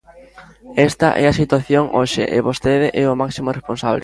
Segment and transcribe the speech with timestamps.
[0.89, 3.99] Esta é a situación hoxe e vostede é o máximo responsable.